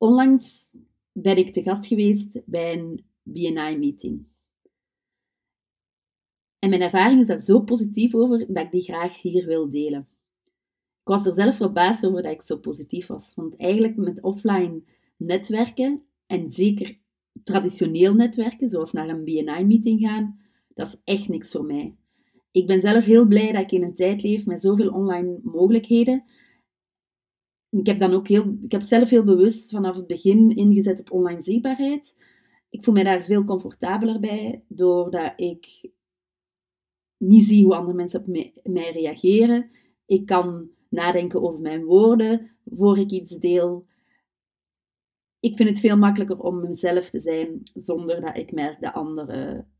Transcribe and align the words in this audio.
onlangs 0.00 0.68
ben 1.12 1.36
ik 1.36 1.52
te 1.52 1.62
gast 1.62 1.86
geweest 1.86 2.40
bij 2.44 2.72
een 2.72 3.04
BNI-meeting. 3.22 4.26
En 6.58 6.68
mijn 6.68 6.82
ervaring 6.82 7.20
is 7.20 7.26
daar 7.26 7.40
zo 7.40 7.60
positief 7.60 8.14
over 8.14 8.38
dat 8.48 8.64
ik 8.64 8.70
die 8.70 8.82
graag 8.82 9.22
hier 9.22 9.46
wil 9.46 9.70
delen. 9.70 10.08
Ik 11.00 11.16
was 11.16 11.26
er 11.26 11.32
zelf 11.32 11.56
verbaasd 11.56 12.06
over 12.06 12.22
dat 12.22 12.32
ik 12.32 12.42
zo 12.42 12.56
positief 12.56 13.06
was. 13.06 13.34
Want 13.34 13.56
eigenlijk 13.56 13.96
met 13.96 14.22
offline 14.22 14.82
netwerken, 15.16 16.02
en 16.26 16.50
zeker 16.50 16.98
traditioneel 17.44 18.14
netwerken, 18.14 18.70
zoals 18.70 18.92
naar 18.92 19.08
een 19.08 19.24
BNI-meeting 19.24 20.00
gaan, 20.00 20.40
dat 20.74 20.86
is 20.86 21.00
echt 21.04 21.28
niks 21.28 21.50
voor 21.50 21.64
mij. 21.64 21.94
Ik 22.50 22.66
ben 22.66 22.80
zelf 22.80 23.04
heel 23.04 23.26
blij 23.26 23.52
dat 23.52 23.62
ik 23.62 23.72
in 23.72 23.82
een 23.82 23.94
tijd 23.94 24.22
leef 24.22 24.46
met 24.46 24.62
zoveel 24.62 24.90
online 24.90 25.38
mogelijkheden. 25.42 26.24
Ik 27.70 27.86
heb, 27.86 27.98
dan 27.98 28.12
ook 28.12 28.28
heel, 28.28 28.56
ik 28.60 28.72
heb 28.72 28.82
zelf 28.82 29.10
heel 29.10 29.24
bewust 29.24 29.70
vanaf 29.70 29.96
het 29.96 30.06
begin 30.06 30.56
ingezet 30.56 31.00
op 31.00 31.10
online 31.10 31.42
zichtbaarheid. 31.42 32.16
Ik 32.70 32.84
voel 32.84 32.94
mij 32.94 33.04
daar 33.04 33.24
veel 33.24 33.44
comfortabeler 33.44 34.20
bij, 34.20 34.64
doordat 34.68 35.32
ik 35.36 35.90
niet 37.16 37.44
zie 37.44 37.64
hoe 37.64 37.74
andere 37.74 37.96
mensen 37.96 38.20
op 38.20 38.26
mij, 38.62 38.92
reageren. 38.92 39.70
Ik 40.06 40.26
kan 40.26 40.70
nadenken 40.88 41.42
over 41.42 41.60
mijn 41.60 41.84
woorden 41.84 42.50
voor 42.64 42.98
ik 42.98 43.10
iets 43.10 43.38
deel. 43.38 43.86
Ik 45.40 45.56
vind 45.56 45.68
het 45.68 45.80
veel 45.80 45.96
makkelijker 45.96 46.40
om 46.40 46.60
mezelf 46.60 47.10
te 47.10 47.20
zijn 47.20 47.60
zonder 47.74 48.20
dat 48.20 48.36
ik 48.36 48.52
merk 48.52 48.80
dat 48.80 48.94
anderen 48.94 49.72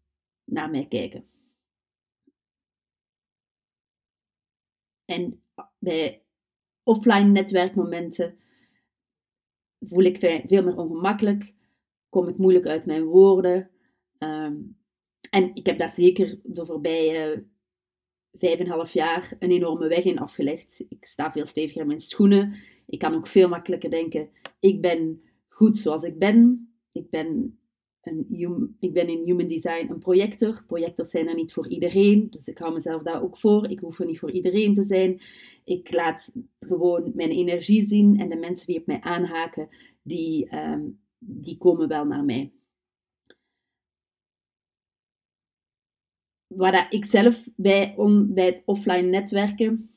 naar 0.44 0.70
mij 0.70 0.86
kijken. 0.88 1.24
En 5.04 5.42
bij 5.78 6.22
offline 6.90 7.30
netwerkmomenten 7.30 8.38
voel 9.80 10.02
ik 10.02 10.18
veel 10.18 10.62
meer 10.62 10.76
ongemakkelijk, 10.76 11.54
kom 12.08 12.28
ik 12.28 12.36
moeilijk 12.36 12.66
uit 12.66 12.86
mijn 12.86 13.04
woorden. 13.04 13.70
Ehm, 14.18 14.56
en 15.30 15.50
ik 15.54 15.66
heb 15.66 15.78
daar 15.78 15.92
zeker 15.92 16.38
de 16.42 16.66
voorbije 16.66 17.44
vijf 18.32 18.58
en 18.58 18.66
half 18.66 18.92
jaar 18.92 19.36
een 19.38 19.50
enorme 19.50 19.88
weg 19.88 20.04
in 20.04 20.18
afgelegd. 20.18 20.84
Ik 20.88 21.04
sta 21.06 21.32
veel 21.32 21.46
steviger 21.46 21.80
in 21.80 21.86
mijn 21.86 22.00
schoenen. 22.00 22.54
Ik 22.86 22.98
kan 22.98 23.14
ook 23.14 23.26
veel 23.26 23.48
makkelijker 23.48 23.90
denken, 23.90 24.28
ik 24.60 24.80
ben 24.80 25.22
goed 25.48 25.78
zoals 25.78 26.02
ik 26.02 26.18
ben. 26.18 26.68
Ik 26.92 27.10
ben, 27.10 27.58
ik 28.78 28.92
ben 28.92 29.08
in 29.08 29.22
Human 29.24 29.48
Design 29.48 29.86
een 29.90 29.98
projector. 29.98 30.64
Projectors 30.66 31.10
zijn 31.10 31.28
er 31.28 31.34
niet 31.34 31.52
voor 31.52 31.68
iedereen, 31.68 32.26
dus 32.30 32.46
ik 32.46 32.58
hou 32.58 32.72
mezelf 32.72 33.02
daar 33.02 33.22
ook 33.22 33.38
voor. 33.38 33.70
Ik 33.70 33.78
hoef 33.78 33.98
er 33.98 34.06
niet 34.06 34.18
voor 34.18 34.30
iedereen 34.30 34.74
te 34.74 34.82
zijn. 34.82 35.20
Ik 35.64 35.92
laat 35.92 36.32
gewoon 36.60 37.12
mijn 37.14 37.30
energie 37.30 37.88
zien 37.88 38.20
en 38.20 38.28
de 38.28 38.36
mensen 38.36 38.66
die 38.66 38.78
op 38.78 38.86
mij 38.86 39.00
aanhaken, 39.00 39.68
die, 40.02 40.48
ehm, 40.48 40.82
die 41.18 41.58
komen 41.58 41.88
wel 41.88 42.04
naar 42.04 42.24
mij. 42.24 42.52
waar 46.54 46.92
ik 46.92 47.04
zelf 47.04 47.48
bij, 47.56 47.94
on, 47.96 48.34
bij 48.34 48.46
het 48.46 48.62
offline 48.64 49.08
netwerken 49.08 49.90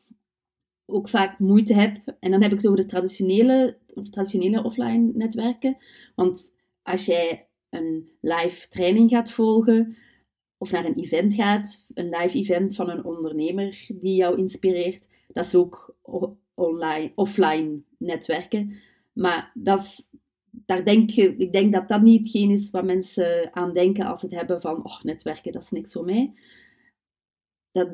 ook 0.86 1.10
vaak 1.10 1.40
moeite 1.40 1.74
heb. 1.74 2.16
En 2.20 2.32
dan 2.32 2.42
heb 2.42 2.52
ik 2.52 2.58
het 2.58 2.68
over 2.68 2.82
de 2.82 2.86
traditionele, 2.86 3.78
of 3.94 4.10
traditionele 4.10 4.64
offline 4.64 5.12
netwerken. 5.14 5.78
Want 6.16 6.56
als 6.84 7.06
jij 7.06 7.48
een 7.74 8.10
live 8.22 8.68
training 8.70 9.10
gaat 9.10 9.32
volgen, 9.32 9.96
of 10.58 10.72
naar 10.72 10.86
een 10.86 11.00
event 11.00 11.34
gaat, 11.34 11.86
een 11.94 12.10
live 12.10 12.38
event 12.38 12.76
van 12.76 12.90
een 12.90 13.04
ondernemer 13.04 13.86
die 13.88 14.16
jou 14.16 14.38
inspireert, 14.38 15.08
dat 15.28 15.46
is 15.46 15.56
ook 15.56 15.96
online, 16.54 17.12
offline 17.16 17.82
netwerken. 17.98 18.80
Maar 19.14 19.52
dat 19.54 19.80
is 19.80 20.10
daar 20.66 20.86
denk 20.86 21.10
je, 21.10 21.36
ik 21.36 21.52
denk 21.52 21.74
dat 21.74 21.88
dat 21.88 22.02
niet 22.02 22.20
hetgeen 22.20 22.52
is 22.52 22.70
wat 22.70 22.84
mensen 22.84 23.56
aan 23.56 23.74
denken 23.74 24.06
als 24.06 24.20
ze 24.20 24.26
het 24.26 24.36
hebben 24.36 24.62
van, 24.62 24.86
oh, 24.86 25.02
netwerken, 25.02 25.52
dat 25.52 25.64
is 25.64 25.72
niks 25.72 25.92
voor 25.92 26.06
mij. 26.06 26.34
Dat 27.72 27.90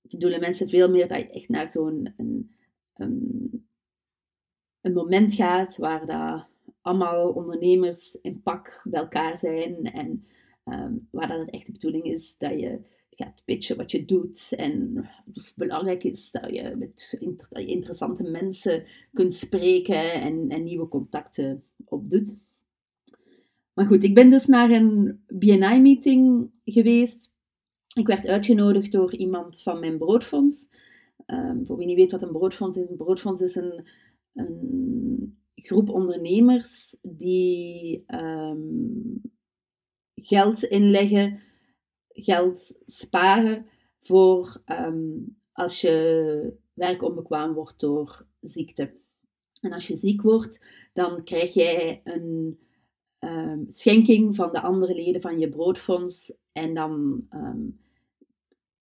bedoelen 0.00 0.40
mensen 0.40 0.68
veel 0.68 0.90
meer 0.90 1.08
dat 1.08 1.18
je 1.18 1.30
echt 1.30 1.48
naar 1.48 1.70
zo'n 1.70 2.14
een, 2.16 2.54
een, 2.94 4.92
moment 4.92 5.34
gaat 5.34 5.76
waar 5.76 6.06
dat 6.06 6.46
allemaal 6.82 7.28
ondernemers 7.28 8.18
in 8.22 8.42
pak 8.42 8.80
bij 8.84 9.00
elkaar 9.00 9.38
zijn 9.38 9.92
en 9.92 10.26
ehm, 10.64 10.94
waar 11.10 11.28
dat 11.28 11.50
echt 11.50 11.66
de 11.66 11.72
bedoeling 11.72 12.04
is 12.04 12.34
dat 12.38 12.60
je 12.60 12.80
gaat 13.10 13.42
pitchen 13.44 13.76
wat 13.76 13.90
je 13.90 14.04
doet. 14.04 14.52
En 14.56 15.04
belangrijk 15.54 16.04
is 16.04 16.30
dat 16.30 16.50
je 16.50 16.74
met 16.78 17.18
interessante 17.52 18.22
mensen 18.22 18.84
kunt 19.12 19.34
spreken 19.34 20.12
en, 20.12 20.48
en 20.48 20.64
nieuwe 20.64 20.88
contacten 20.88 21.64
opdoet. 21.84 22.36
Maar 23.72 23.86
goed, 23.86 24.02
ik 24.02 24.14
ben 24.14 24.30
dus 24.30 24.46
naar 24.46 24.70
een 24.70 25.22
BNI-meeting 25.26 26.50
geweest. 26.64 27.30
Ik 27.94 28.06
werd 28.06 28.26
uitgenodigd 28.26 28.92
door 28.92 29.14
iemand 29.14 29.62
van 29.62 29.80
mijn 29.80 29.98
broodfonds. 29.98 30.66
Um, 31.26 31.66
voor 31.66 31.76
wie 31.76 31.86
niet 31.86 31.96
weet 31.96 32.10
wat 32.10 32.22
een 32.22 32.32
broodfonds 32.32 32.76
is, 32.76 32.88
een 32.88 32.96
broodfonds 32.96 33.40
is 33.40 33.54
een, 33.54 33.86
een 34.34 35.36
groep 35.54 35.88
ondernemers 35.88 36.96
die 37.02 38.04
um, 38.14 39.20
geld 40.14 40.62
inleggen 40.62 41.40
geld 42.12 42.80
sparen 42.86 43.66
voor 44.00 44.62
ehm, 44.64 45.18
als 45.52 45.80
je 45.80 46.56
werk 46.74 47.02
onbekwaam 47.02 47.52
wordt 47.52 47.80
door 47.80 48.26
ziekte. 48.40 48.94
En 49.60 49.72
als 49.72 49.86
je 49.86 49.96
ziek 49.96 50.22
wordt, 50.22 50.64
dan 50.92 51.24
krijg 51.24 51.54
jij 51.54 52.00
een 52.04 52.58
um, 53.18 53.66
schenking 53.70 54.36
van 54.36 54.52
de 54.52 54.60
andere 54.60 54.94
leden 54.94 55.20
van 55.20 55.38
je 55.38 55.48
broodfonds 55.48 56.38
en 56.52 56.74
dan, 56.74 57.26
ehm, 57.30 57.60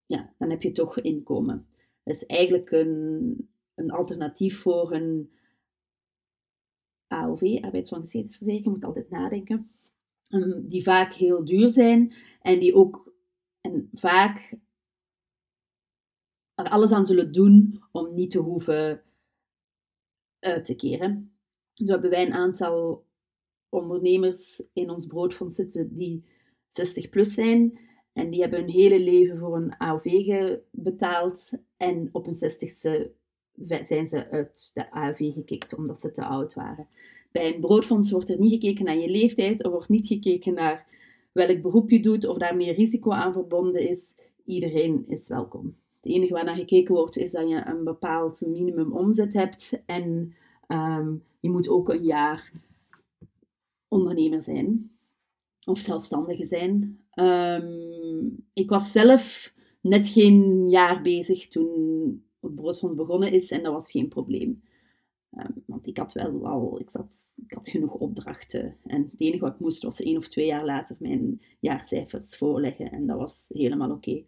ja, 0.06 0.34
dan 0.38 0.50
heb 0.50 0.62
je 0.62 0.72
toch 0.72 1.00
inkomen. 1.00 1.68
Dat 2.04 2.16
is 2.16 2.26
eigenlijk 2.26 2.72
een, 2.72 3.50
een 3.76 3.92
alternatief 3.92 4.62
voor 4.62 4.94
een 4.94 5.32
AOV, 7.12 7.58
arbeidsongeschiktheidsverzekering, 7.62 8.76
moet 8.76 8.86
altijd 8.86 9.10
nadenken, 9.10 9.72
die 10.62 10.84
vaak 10.84 11.14
heel 11.14 11.46
duur 11.46 11.72
zijn 11.72 12.14
en 12.42 12.60
die 12.60 12.76
ook 12.76 13.14
en 13.62 13.90
vaak 13.94 14.54
er 16.56 16.70
alles 16.70 16.92
aan 16.92 17.06
zullen 17.06 17.32
doen 17.32 17.84
om 17.92 18.14
niet 18.14 18.32
te 18.32 18.40
hoeven 18.40 19.02
uit 20.40 20.66
te 20.66 20.76
keren. 20.76 21.36
Zo 21.74 21.86
hebben 21.86 22.10
wij 22.10 22.26
een 22.26 22.34
aantal 22.34 23.06
ondernemers 23.70 24.64
in 24.74 24.90
ons 24.90 25.06
broodfonds 25.06 25.56
zitten 25.56 25.98
die 25.98 26.26
60 26.70 27.10
plus 27.10 27.34
zijn. 27.34 27.80
En 28.14 28.30
die 28.30 28.42
hebben 28.42 28.60
hun 28.60 28.70
hele 28.70 29.00
leven 29.00 29.38
voor 29.40 29.56
een 29.56 29.78
AOV 29.78 30.06
betaald. 30.72 31.52
En 31.78 32.10
op 32.12 32.26
hun 32.26 32.36
60ste 32.36 33.21
zijn 33.86 34.08
ze 34.08 34.30
uit 34.30 34.72
de 34.74 34.92
AOV 34.92 35.34
gekikt 35.34 35.76
omdat 35.76 36.00
ze 36.00 36.12
te 36.12 36.26
oud 36.26 36.54
waren. 36.54 36.88
Bij 37.32 37.54
een 37.54 37.62
broodfonds 37.62 38.12
wordt 38.12 38.30
er 38.30 38.40
niet 38.40 38.52
gekeken 38.52 38.86
naar 38.86 38.98
je 38.98 39.10
leeftijd. 39.10 39.64
Er 39.64 39.72
wordt 39.72 39.90
niet 39.90 40.08
gekeken 40.08 40.54
naar 40.54 40.86
welk 41.32 41.62
beroep 41.62 41.90
je 41.90 42.00
doet 42.00 42.28
of 42.28 42.38
daar 42.38 42.56
meer 42.56 42.76
risico 42.76 43.12
aan 43.12 43.34
verbonden 43.34 43.90
is, 43.90 44.14
iedereen 44.46 45.06
is 45.08 45.28
welkom. 45.28 45.76
Het 46.02 46.12
enige 46.12 46.34
waar 46.34 46.44
naar 46.44 46.56
gekeken 46.56 46.96
wordt 46.96 47.18
is 47.18 47.32
dat 47.32 47.50
je 47.50 47.64
een 47.66 47.84
bepaald 47.84 48.42
minimum 48.48 48.92
omzet 48.92 49.34
hebt 49.34 49.82
en 49.86 50.36
ehm, 50.68 51.14
je 51.40 51.50
moet 51.50 51.70
ook 51.70 51.90
een 51.90 52.04
jaar 52.04 52.52
ondernemer 53.88 54.44
zijn 54.44 54.92
of 55.66 55.80
zelfstandige 55.80 56.46
zijn. 56.46 57.00
Ehm, 57.12 58.28
ik 58.54 58.70
was 58.70 58.92
zelf 58.92 59.54
net 59.82 60.08
geen 60.08 60.70
jaar 60.70 61.02
bezig 61.02 61.48
toen 61.48 62.24
het 62.42 62.56
broodfonds 62.56 62.96
begonnen 62.96 63.32
is 63.32 63.52
en 63.52 63.64
dat 63.64 63.74
was 63.74 63.92
geen 63.92 64.08
probleem. 64.08 64.64
Ehm, 65.32 65.52
want 65.66 65.88
ik 65.88 65.98
had 65.98 66.14
wel 66.14 66.48
al, 66.48 66.80
ik, 66.80 66.90
zat, 66.90 67.14
ik 67.46 67.52
had 67.52 67.70
genoeg 67.70 67.94
opdrachten. 67.94 68.78
En 68.86 69.02
het 69.12 69.22
enige 69.22 69.44
wat 69.44 69.54
ik 69.54 69.60
moest 69.60 69.84
was 69.84 70.02
één 70.02 70.18
of 70.18 70.28
twee 70.28 70.46
jaar 70.46 70.66
later 70.66 70.96
mijn 71.00 71.42
jaarcijfers 71.60 72.38
voorleggen. 72.38 72.92
En 72.92 73.08
dat 73.08 73.18
was 73.18 73.46
helemaal 73.54 73.92
oké. 73.92 74.24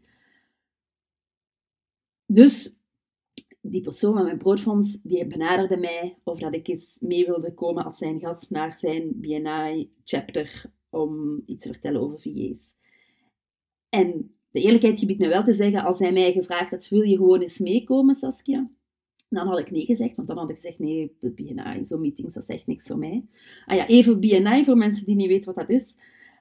Dus 2.26 2.76
die 3.62 3.82
persoon 3.82 4.14
van 4.14 4.24
mijn 4.24 4.38
broodfonds, 4.38 4.98
die 5.04 5.28
benaderde 5.28 5.78
mij 5.78 6.18
of 6.24 6.40
dat 6.40 6.54
ik 6.54 6.68
eens 6.68 6.98
mee 7.00 7.26
wilde 7.26 7.54
komen 7.54 7.86
als 7.86 7.98
zijn 7.98 8.20
gast 8.20 8.50
naar 8.50 8.78
zijn 8.78 9.20
BNI-chapter 9.20 10.72
om 10.90 11.44
iets 11.46 11.64
te 11.64 11.72
vertellen 11.72 12.02
over 12.02 12.22
VA's. 12.22 12.74
En 13.90 14.33
de 14.54 14.62
eerlijkheid 14.62 15.00
gebiedt 15.00 15.20
me 15.20 15.28
wel 15.28 15.44
te 15.44 15.54
zeggen, 15.54 15.84
als 15.84 16.00
hij 16.00 16.12
mij 16.12 16.32
gevraagd 16.32 16.70
had, 16.70 16.88
wil 16.90 17.02
je 17.02 17.16
gewoon 17.16 17.42
eens 17.42 17.58
meekomen, 17.58 18.16
Saskia? 18.16 18.70
Dan 19.30 19.48
had 19.48 19.60
ik 19.60 19.72
nee 19.72 19.86
gezegd, 19.86 20.16
want 20.16 20.28
dan 20.28 20.38
had 20.38 20.50
ik 20.50 20.56
gezegd, 20.56 20.80
nee, 20.80 21.18
BNI, 21.20 21.86
zo'n 21.86 22.02
meetings, 22.02 22.34
dat 22.34 22.44
is 22.44 22.56
echt 22.56 22.68
niks 22.68 22.88
voor 22.88 22.98
mij. 22.98 23.26
Ah 23.66 23.76
ja, 23.76 23.88
even 23.88 24.20
BNI, 24.20 24.64
voor 24.64 24.78
mensen 24.78 25.06
die 25.06 25.16
niet 25.16 25.28
weten 25.28 25.54
wat 25.54 25.68
dat 25.68 25.70
is. 25.70 25.96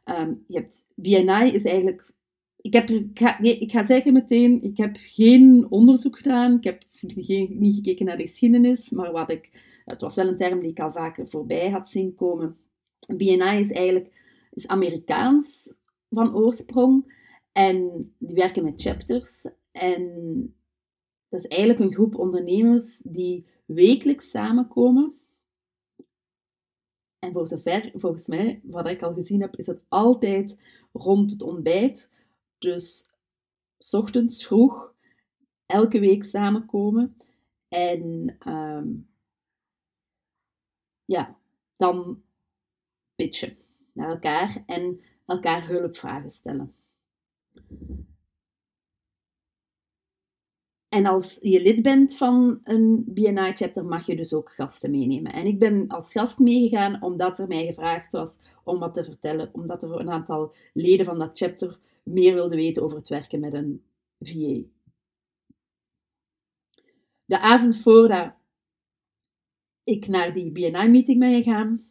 Um, 0.05 0.45
je 0.47 0.57
hebt, 0.59 0.85
BNI 0.95 1.53
is 1.53 1.65
eigenlijk... 1.65 2.11
Ik, 2.57 2.73
heb, 2.73 2.91
ik, 3.41 3.71
ga, 3.71 3.85
zeggen 3.85 4.13
meteen, 4.13 4.63
ik 4.63 4.77
heb 4.77 4.97
geen 5.01 5.67
onderzoek 5.69 6.17
gedaan, 6.17 6.57
ik 6.57 6.65
heb 6.65 6.83
niet 7.49 7.75
gekeken 7.75 8.07
naar 8.07 8.17
de 8.17 8.27
geschiedenis, 8.27 8.91
maar 8.91 9.13
wat 9.13 9.31
ik 9.31 9.51
het 9.85 10.01
was 10.01 10.15
wel 10.15 10.29
een 10.29 10.37
term 10.37 10.61
die 10.61 10.71
ik 10.71 10.81
al 10.81 10.93
vaker 10.93 11.29
voorbij 11.29 11.71
had 11.71 11.91
zien 11.91 12.15
komen. 12.15 12.57
BNI 13.07 13.59
is 13.59 13.71
eigenlijk 13.71 14.11
is 14.53 14.67
Amerikaans 14.67 15.75
van 16.11 16.35
oorsprong 16.35 17.15
en 17.53 18.09
die 18.19 18.35
werken 18.35 18.65
met 18.65 18.83
chapters. 18.83 19.47
En 19.71 20.05
dat 21.29 21.41
is 21.41 21.47
eigenlijk 21.47 21.81
een 21.81 21.95
groep 21.95 22.15
ondernemers 22.15 22.99
die 22.99 23.47
wekelijks 23.65 24.31
samenkomen. 24.31 25.17
En 27.19 27.33
voor 27.33 27.47
zover, 27.47 27.91
volgens 27.95 28.27
mij, 28.27 28.61
wat 28.63 28.87
ik 28.87 29.03
al 29.03 29.15
gezien 29.15 29.41
heb, 29.41 29.57
is 29.57 29.67
het 29.67 29.81
altijd 29.89 30.59
rond 30.93 31.31
het 31.31 31.43
ontbijt. 31.43 32.11
Dus 32.59 33.07
s 33.79 33.95
ochtends 33.95 34.47
vroeg, 34.47 34.95
elke 35.67 36.01
week 36.01 36.25
samenkomen. 36.25 37.17
En 37.69 38.37
ehm, 38.39 38.89
ja, 41.05 41.39
dan 41.77 42.23
pitchen 43.15 43.57
naar 43.93 44.11
elkaar 44.11 44.63
en 44.67 45.01
elkaar 45.27 45.67
hulpvragen 45.67 46.31
stellen. 46.31 46.75
En 50.93 51.07
als 51.07 51.39
je 51.41 51.63
lid 51.63 51.83
bent 51.83 52.17
van 52.17 52.61
een 52.65 53.05
BNI-chapter, 53.07 53.85
mag 53.85 54.07
je 54.07 54.17
dus 54.17 54.33
ook 54.33 54.53
gasten 54.53 54.91
meenemen. 54.91 55.33
En 55.33 55.47
ik 55.47 55.59
ben 55.59 55.89
als 55.89 56.13
gast 56.13 56.39
meegegaan 56.39 57.03
omdat 57.03 57.39
er 57.39 57.49
mij 57.49 57.67
gevraagd 57.67 58.13
was 58.13 58.37
om 58.65 58.79
wat 58.79 58.95
te 58.95 59.05
vertellen, 59.05 59.49
omdat 59.53 59.83
er 59.83 60.01
een 60.01 60.11
aantal 60.11 60.55
leden 60.73 61.07
van 61.07 61.19
dat 61.19 61.39
chapter 61.39 61.79
meer 62.03 62.35
wilden 62.35 62.57
weten 62.57 62.83
over 62.83 62.97
het 62.97 63.09
werken 63.09 63.41
met 63.41 63.53
een 63.53 63.83
VA. 64.19 64.61
De 67.25 67.39
avond 67.39 67.77
voordat 67.77 68.33
ik 69.85 70.07
naar 70.07 70.35
die 70.35 70.51
BNI-meeting 70.51 71.19
ben 71.19 71.43
gegaan, 71.43 71.87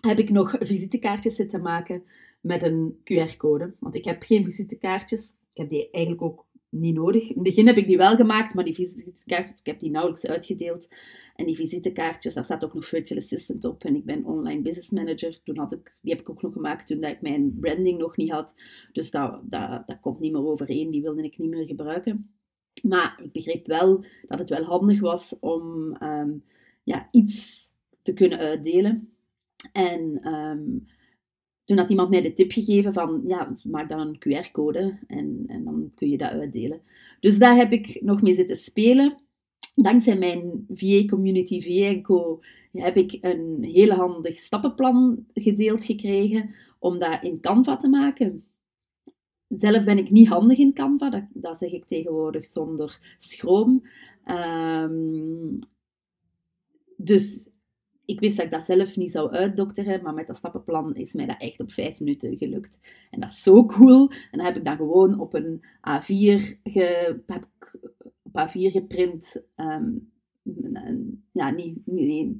heb 0.00 0.18
ik 0.18 0.30
nog 0.30 0.54
visitekaartjes 0.58 1.34
zitten 1.34 1.62
maken 1.62 2.04
met 2.46 2.62
een 2.62 3.00
QR-code. 3.04 3.74
Want 3.78 3.94
ik 3.94 4.04
heb 4.04 4.22
geen 4.22 4.44
visitekaartjes. 4.44 5.20
Ik 5.52 5.60
heb 5.60 5.68
die 5.68 5.90
eigenlijk 5.90 6.22
ook 6.24 6.46
niet 6.68 6.94
nodig. 6.94 7.22
In 7.22 7.34
het 7.34 7.42
begin 7.42 7.66
heb 7.66 7.76
ik 7.76 7.86
die 7.86 7.96
wel 7.96 8.16
gemaakt, 8.16 8.54
maar 8.54 8.64
die 8.64 8.74
visitekaartjes, 8.74 9.58
ik 9.58 9.66
heb 9.66 9.80
die 9.80 9.90
nauwelijks 9.90 10.26
uitgedeeld. 10.26 10.88
En 11.34 11.46
die 11.46 11.56
visitekaartjes, 11.56 12.34
daar 12.34 12.44
staat 12.44 12.64
ook 12.64 12.74
nog 12.74 12.88
Virtual 12.88 13.20
Assistant 13.20 13.64
op. 13.64 13.84
En 13.84 13.96
ik 13.96 14.04
ben 14.04 14.24
online 14.24 14.62
business 14.62 14.90
manager. 14.90 15.42
Toen 15.42 15.58
had 15.58 15.72
ik, 15.72 15.98
die 16.02 16.12
heb 16.12 16.20
ik 16.20 16.30
ook 16.30 16.42
nog 16.42 16.52
gemaakt 16.52 16.86
toen 16.86 17.00
dat 17.00 17.10
ik 17.10 17.20
mijn 17.20 17.56
branding 17.60 17.98
nog 17.98 18.16
niet 18.16 18.30
had. 18.30 18.54
Dus 18.92 19.10
dat, 19.10 19.40
dat, 19.42 19.86
dat 19.86 20.00
komt 20.00 20.20
niet 20.20 20.32
meer 20.32 20.46
overeen. 20.46 20.90
Die 20.90 21.02
wilde 21.02 21.22
ik 21.22 21.38
niet 21.38 21.50
meer 21.50 21.66
gebruiken. 21.66 22.30
Maar 22.82 23.20
ik 23.22 23.32
begreep 23.32 23.66
wel 23.66 24.04
dat 24.28 24.38
het 24.38 24.48
wel 24.48 24.64
handig 24.64 25.00
was 25.00 25.36
om 25.40 25.94
ehm, 25.94 26.30
ja, 26.82 27.08
iets 27.10 27.68
te 28.02 28.12
kunnen 28.12 28.38
uitdelen. 28.38 29.10
En 29.72 30.32
um, 30.34 30.86
toen 31.66 31.78
had 31.78 31.90
iemand 31.90 32.10
mij 32.10 32.22
de 32.22 32.32
tip 32.32 32.52
gegeven 32.52 32.92
van, 32.92 33.22
ja, 33.26 33.56
maak 33.64 33.88
dan 33.88 34.00
een 34.00 34.18
QR-code 34.18 34.98
en, 35.06 35.44
en 35.46 35.64
dan 35.64 35.92
kun 35.94 36.10
je 36.10 36.18
dat 36.18 36.30
uitdelen. 36.30 36.80
Dus 37.20 37.38
daar 37.38 37.56
heb 37.56 37.72
ik 37.72 38.02
nog 38.02 38.22
mee 38.22 38.34
zitten 38.34 38.56
spelen. 38.56 39.16
Dankzij 39.74 40.18
mijn 40.18 40.66
VA 40.68 41.04
Community 41.04 41.62
VA 41.62 42.00
Co 42.00 42.40
heb 42.72 42.96
ik 42.96 43.18
een 43.20 43.58
hele 43.62 43.94
handig 43.94 44.38
stappenplan 44.38 45.26
gedeeld 45.34 45.84
gekregen 45.84 46.54
om 46.78 46.98
dat 46.98 47.22
in 47.22 47.40
Canva 47.40 47.76
te 47.76 47.88
maken. 47.88 48.44
Zelf 49.48 49.84
ben 49.84 49.98
ik 49.98 50.10
niet 50.10 50.28
handig 50.28 50.58
in 50.58 50.72
Canva, 50.72 51.10
dat, 51.10 51.24
dat 51.32 51.58
zeg 51.58 51.72
ik 51.72 51.84
tegenwoordig 51.84 52.46
zonder 52.46 53.16
schroom. 53.18 53.86
Um, 54.26 55.58
dus 56.96 57.50
ik 58.06 58.20
wist 58.20 58.36
dat 58.36 58.44
ik 58.44 58.52
dat 58.52 58.64
zelf 58.64 58.96
niet 58.96 59.10
zou 59.10 59.30
uitdokteren, 59.30 60.02
maar 60.02 60.14
met 60.14 60.26
dat 60.26 60.36
stappenplan 60.36 60.94
is 60.94 61.12
mij 61.12 61.26
dat 61.26 61.40
echt 61.40 61.60
op 61.60 61.72
vijf 61.72 62.00
minuten 62.00 62.36
gelukt. 62.36 62.78
En 63.10 63.20
dat 63.20 63.30
is 63.30 63.42
zo 63.42 63.66
cool. 63.66 64.10
En 64.10 64.38
dan 64.38 64.46
heb 64.46 64.56
ik 64.56 64.64
dan 64.64 64.76
gewoon 64.76 65.20
op 65.20 65.34
een 65.34 65.60
A4, 65.64 66.60
ge, 66.62 67.20
heb 67.26 67.48
ik 67.58 67.80
op 68.22 68.48
A4 68.48 68.52
geprint. 68.52 69.42
Um, 69.56 70.12
ja, 71.32 71.50
niet, 71.50 71.86
niet 71.86 72.36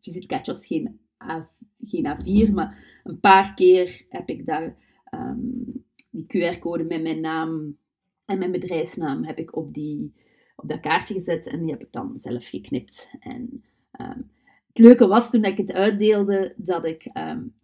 visitekaartje 0.00 0.52
was 0.52 0.66
geen, 0.66 1.00
A, 1.22 1.48
geen 1.80 2.16
A4, 2.16 2.52
maar 2.52 3.00
een 3.04 3.20
paar 3.20 3.54
keer 3.54 4.04
heb 4.08 4.28
ik 4.28 4.46
daar 4.46 4.76
um, 5.14 5.84
die 6.10 6.26
QR-code 6.26 6.84
met 6.84 7.02
mijn 7.02 7.20
naam 7.20 7.76
en 8.24 8.38
mijn 8.38 8.52
bedrijfsnaam 8.52 9.24
heb 9.24 9.38
ik 9.38 9.56
op, 9.56 9.74
die, 9.74 10.12
op 10.56 10.68
dat 10.68 10.80
kaartje 10.80 11.14
gezet 11.14 11.46
en 11.46 11.60
die 11.60 11.70
heb 11.70 11.80
ik 11.80 11.92
dan 11.92 12.14
zelf 12.16 12.48
geknipt. 12.48 13.08
En 13.20 13.64
um, 14.00 14.30
het 14.72 14.78
leuke 14.78 15.06
was 15.06 15.30
toen 15.30 15.44
ik 15.44 15.56
het 15.56 15.72
uitdeelde, 15.72 16.52
dat 16.56 16.84
ik, 16.84 17.10
um, 17.14 17.54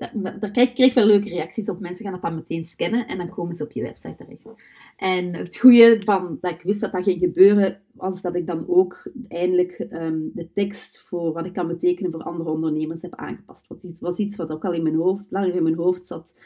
dat, 0.40 0.50
kreeg, 0.50 0.72
kreeg 0.72 0.94
wel 0.94 1.06
leuke 1.06 1.28
reacties 1.28 1.68
op. 1.68 1.80
Mensen 1.80 2.04
gaan 2.04 2.12
dat 2.12 2.22
dan 2.22 2.34
meteen 2.34 2.64
scannen 2.64 3.06
en 3.06 3.18
dan 3.18 3.28
komen 3.28 3.56
ze 3.56 3.64
op 3.64 3.72
je 3.72 3.82
website 3.82 4.14
terecht. 4.16 4.54
En 4.96 5.34
het 5.34 5.56
goede 5.56 6.00
van 6.04 6.38
dat 6.40 6.50
ik 6.50 6.62
wist 6.62 6.80
dat 6.80 6.92
dat 6.92 7.02
ging 7.02 7.18
gebeuren, 7.20 7.80
was 7.92 8.22
dat 8.22 8.34
ik 8.34 8.46
dan 8.46 8.64
ook 8.68 9.02
eindelijk 9.28 9.86
um, 9.90 10.30
de 10.34 10.48
tekst 10.52 11.00
voor 11.00 11.32
wat 11.32 11.46
ik 11.46 11.52
kan 11.52 11.66
betekenen 11.66 12.10
voor 12.10 12.22
andere 12.22 12.50
ondernemers 12.50 13.02
heb 13.02 13.14
aangepast. 13.14 13.68
Dat 13.68 13.84
iets, 13.84 14.00
was 14.00 14.18
iets 14.18 14.36
wat 14.36 14.50
ook 14.50 14.64
al 14.64 14.72
in 14.72 14.82
mijn 14.82 14.94
hoofd, 14.94 15.24
langer 15.28 15.54
in 15.54 15.62
mijn 15.62 15.74
hoofd 15.74 16.06
zat. 16.06 16.36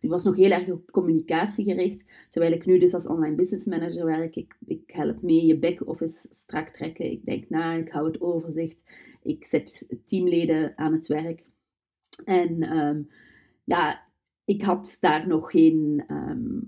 Die 0.00 0.10
was 0.10 0.24
nog 0.24 0.36
heel 0.36 0.50
erg 0.50 0.68
op 0.68 0.90
communicatie 0.90 1.64
gericht. 1.64 2.04
Terwijl 2.28 2.52
ik 2.52 2.66
nu 2.66 2.78
dus 2.78 2.94
als 2.94 3.06
online 3.06 3.34
business 3.34 3.66
manager 3.66 4.04
werk. 4.04 4.36
Ik, 4.36 4.56
ik 4.66 4.82
help 4.86 5.22
mee 5.22 5.46
je 5.46 5.58
back-office 5.58 6.26
strak 6.30 6.68
trekken. 6.68 7.10
Ik 7.10 7.24
denk 7.24 7.48
na, 7.48 7.72
ik 7.72 7.88
hou 7.88 8.06
het 8.06 8.20
overzicht 8.20 8.78
ik 9.26 9.44
zet 9.44 9.96
teamleden 10.06 10.72
aan 10.78 10.92
het 10.92 11.06
werk. 11.06 11.44
En 12.24 12.62
ehm, 12.62 13.02
ja, 13.64 14.02
ik 14.44 14.62
had 14.62 14.96
daar 15.00 15.26
nog 15.26 15.50
geen. 15.50 16.04
Ehm, 16.06 16.58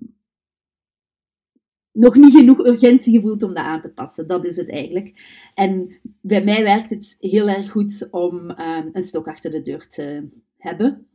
nog 1.93 2.15
niet 2.15 2.35
genoeg 2.35 2.67
urgentie 2.67 3.15
gevoeld 3.15 3.43
om 3.43 3.55
dat 3.55 3.65
aan 3.65 3.81
te 3.81 3.89
passen. 3.89 4.27
Dat 4.27 4.45
is 4.45 4.57
het 4.57 4.71
eigenlijk. 4.71 5.13
En 5.55 5.99
bij 6.21 6.45
mij 6.45 6.63
werkt 6.63 6.91
het 6.91 7.17
heel 7.21 7.49
erg 7.49 7.71
goed 7.71 8.09
om 8.11 8.51
um, 8.51 8.89
een 8.93 9.03
stok 9.03 9.29
achter 9.29 9.51
de 9.51 9.63
deur 9.63 9.89
te 9.89 10.29
hebben. 10.57 11.07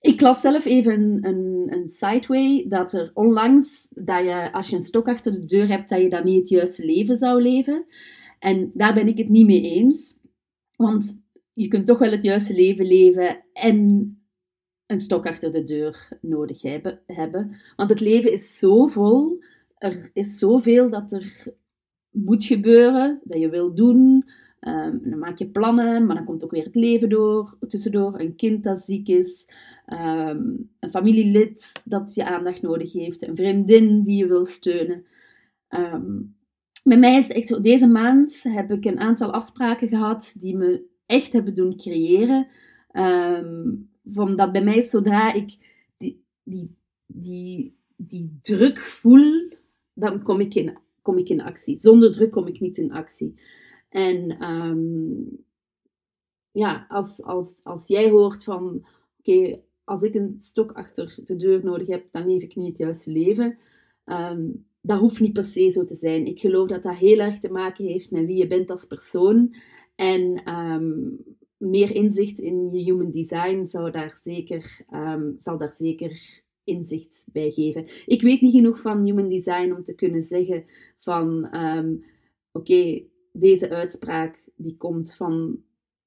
ik 0.00 0.20
las 0.20 0.40
zelf 0.40 0.64
even 0.64 0.92
een, 0.92 1.26
een, 1.26 1.66
een 1.70 1.90
sideway 1.90 2.64
dat 2.68 2.92
er 2.92 3.10
onlangs, 3.14 3.86
dat 3.90 4.24
je 4.24 4.52
als 4.52 4.68
je 4.68 4.76
een 4.76 4.82
stok 4.82 5.08
achter 5.08 5.32
de 5.32 5.44
deur 5.44 5.68
hebt, 5.68 5.88
dat 5.88 6.00
je 6.00 6.10
dan 6.10 6.24
niet 6.24 6.38
het 6.38 6.48
juiste 6.48 6.86
leven 6.86 7.16
zou 7.16 7.42
leven. 7.42 7.86
En 8.38 8.70
daar 8.74 8.94
ben 8.94 9.08
ik 9.08 9.18
het 9.18 9.28
niet 9.28 9.46
mee 9.46 9.62
eens. 9.62 10.16
Want 10.76 11.22
je 11.52 11.68
kunt 11.68 11.86
toch 11.86 11.98
wel 11.98 12.10
het 12.10 12.22
juiste 12.22 12.54
leven 12.54 12.86
leven 12.86 13.44
en 13.52 14.12
een 14.86 15.00
stok 15.00 15.26
achter 15.26 15.52
de 15.52 15.64
deur 15.64 16.18
nodig 16.20 16.62
hebben. 17.06 17.56
Want 17.76 17.90
het 17.90 18.00
leven 18.00 18.32
is 18.32 18.58
zo 18.58 18.86
vol, 18.86 19.42
er 19.74 20.10
is 20.12 20.38
zoveel 20.38 20.90
dat 20.90 21.12
er 21.12 21.46
moet 22.10 22.44
gebeuren, 22.44 23.20
dat 23.24 23.40
je 23.40 23.48
wil 23.48 23.74
doen. 23.74 24.28
Um, 24.60 25.00
dan 25.04 25.18
maak 25.18 25.38
je 25.38 25.46
plannen, 25.46 26.06
maar 26.06 26.16
dan 26.16 26.24
komt 26.24 26.44
ook 26.44 26.50
weer 26.50 26.64
het 26.64 26.74
leven 26.74 27.08
door, 27.08 27.56
tussendoor. 27.68 28.20
Een 28.20 28.36
kind 28.36 28.62
dat 28.62 28.84
ziek 28.84 29.08
is, 29.08 29.46
um, 29.86 30.70
een 30.80 30.90
familielid 30.90 31.72
dat 31.84 32.14
je 32.14 32.24
aandacht 32.24 32.62
nodig 32.62 32.92
heeft, 32.92 33.22
een 33.22 33.36
vriendin 33.36 34.02
die 34.02 34.16
je 34.16 34.26
wil 34.26 34.44
steunen. 34.44 35.04
Um, 35.68 36.36
met 36.88 36.98
mij 36.98 37.18
is 37.18 37.28
echt 37.28 37.48
zo, 37.48 37.60
deze 37.60 37.86
maand 37.86 38.42
heb 38.42 38.70
ik 38.70 38.84
een 38.84 38.98
aantal 38.98 39.32
afspraken 39.32 39.88
gehad 39.88 40.34
die 40.40 40.56
me 40.56 40.86
echt 41.06 41.32
hebben 41.32 41.54
doen 41.54 41.76
creëren. 41.76 42.46
Omdat 44.14 44.52
bij 44.52 44.64
mij, 44.64 44.82
zodra 44.82 45.32
ik 45.32 45.56
die, 45.96 46.24
die, 46.42 46.76
die, 47.06 47.76
die 47.96 48.38
druk 48.42 48.78
voel, 48.78 49.52
dan 49.94 50.22
kom 50.22 50.40
ik, 50.40 50.54
in, 50.54 50.78
kom 51.02 51.18
ik 51.18 51.28
in 51.28 51.40
actie. 51.40 51.78
Zonder 51.78 52.12
druk 52.12 52.30
kom 52.30 52.46
ik 52.46 52.60
niet 52.60 52.78
in 52.78 52.92
actie. 52.92 53.40
En 53.88 54.44
um, 54.50 55.44
ja, 56.50 56.86
als, 56.88 57.22
als, 57.22 57.60
als 57.62 57.86
jij 57.86 58.10
hoort 58.10 58.44
van, 58.44 58.86
oké, 59.18 59.60
als 59.84 60.02
ik 60.02 60.14
een 60.14 60.36
stok 60.40 60.72
achter 60.72 61.18
de 61.24 61.36
deur 61.36 61.64
nodig 61.64 61.86
heb, 61.86 62.06
dan 62.12 62.26
leef 62.26 62.42
ik 62.42 62.56
niet 62.56 62.68
het 62.68 62.78
juiste 62.78 63.10
leven. 63.10 63.58
Um, 64.04 64.66
dat 64.88 64.98
hoeft 64.98 65.20
niet 65.20 65.32
per 65.32 65.44
se 65.44 65.70
zo 65.70 65.84
te 65.84 65.94
zijn. 65.94 66.26
Ik 66.26 66.40
geloof 66.40 66.68
dat 66.68 66.82
dat 66.82 66.96
heel 66.96 67.18
erg 67.18 67.38
te 67.38 67.50
maken 67.50 67.84
heeft 67.84 68.10
met 68.10 68.26
wie 68.26 68.36
je 68.36 68.46
bent 68.46 68.70
als 68.70 68.86
persoon. 68.86 69.54
En 69.94 70.42
ehm, 70.44 70.92
meer 71.56 71.94
inzicht 71.94 72.38
in 72.38 72.70
je 72.72 72.82
human 72.84 73.10
design 73.10 73.66
zou 73.66 73.90
daar 73.90 74.18
zeker, 74.22 74.80
um, 74.94 75.36
zal 75.38 75.58
daar 75.58 75.72
zeker 75.72 76.42
inzicht 76.64 77.24
bij 77.32 77.50
geven. 77.50 77.86
Ik 78.06 78.22
weet 78.22 78.40
niet 78.40 78.54
genoeg 78.54 78.80
van 78.80 79.04
human 79.04 79.28
design 79.28 79.72
om 79.72 79.82
te 79.82 79.94
kunnen 79.94 80.22
zeggen 80.22 80.64
van 80.98 81.48
ehm, 81.50 81.94
oké, 82.52 83.02
deze 83.32 83.70
uitspraak 83.70 84.42
die 84.56 84.76
komt 84.76 85.14
van 85.14 85.62